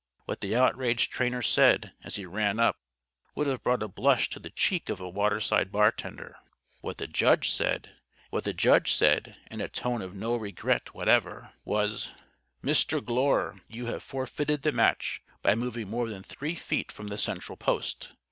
[0.25, 2.75] What the outraged trainer said, as he ran up,
[3.35, 6.37] would have brought a blush to the cheek of a waterside bartender.
[6.79, 7.91] What the judge said
[8.31, 12.13] (in a tone of no regret, whatever) was:
[12.63, 12.99] "Mr.
[13.05, 17.55] Glure, you have forfeited the match by moving more than three feet from the central
[17.55, 18.13] post.